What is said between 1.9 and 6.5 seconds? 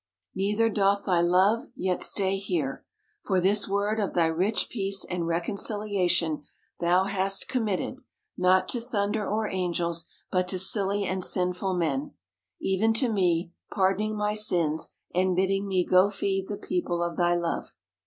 stay here. For this word of thy rich peace and reconciliation